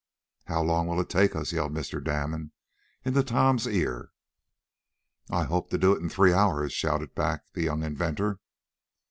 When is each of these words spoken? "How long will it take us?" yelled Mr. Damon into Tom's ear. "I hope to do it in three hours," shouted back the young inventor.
"How 0.45 0.63
long 0.63 0.87
will 0.87 0.99
it 0.99 1.09
take 1.11 1.35
us?" 1.35 1.51
yelled 1.53 1.73
Mr. 1.75 2.03
Damon 2.03 2.53
into 3.05 3.21
Tom's 3.21 3.67
ear. 3.67 4.09
"I 5.29 5.43
hope 5.43 5.69
to 5.69 5.77
do 5.77 5.93
it 5.93 6.01
in 6.01 6.09
three 6.09 6.33
hours," 6.33 6.73
shouted 6.73 7.13
back 7.13 7.43
the 7.53 7.61
young 7.61 7.83
inventor. 7.83 8.39